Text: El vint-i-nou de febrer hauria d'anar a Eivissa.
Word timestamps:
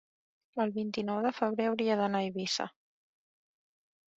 El 0.63 0.71
vint-i-nou 0.77 1.19
de 1.25 1.33
febrer 1.41 1.67
hauria 1.73 1.99
d'anar 2.01 2.23
a 2.25 2.31
Eivissa. 2.31 2.67